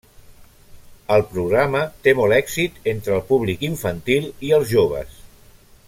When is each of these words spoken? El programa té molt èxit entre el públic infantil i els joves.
El 1.15 1.23
programa 1.33 1.83
té 2.07 2.15
molt 2.21 2.37
èxit 2.39 2.81
entre 2.95 3.15
el 3.19 3.23
públic 3.29 3.67
infantil 3.71 4.27
i 4.49 4.53
els 4.59 4.73
joves. 4.73 5.23